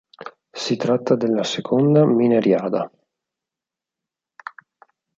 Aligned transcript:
Si 0.55 0.77
tratta 0.77 1.13
della 1.13 1.43
seconda 1.43 2.03
mineriada. 2.07 2.89